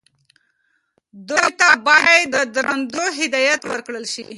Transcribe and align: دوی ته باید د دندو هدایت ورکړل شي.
دوی 1.29 1.47
ته 1.59 1.67
باید 1.87 2.31
د 2.33 2.35
دندو 2.67 3.05
هدایت 3.19 3.61
ورکړل 3.71 4.05
شي. 4.13 4.23